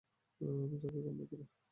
আমি 0.41 0.77
যাব 0.81 0.95
এখন 0.99 1.13
ভেতরে। 1.19 1.43